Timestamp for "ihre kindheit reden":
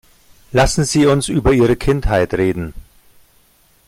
1.53-2.73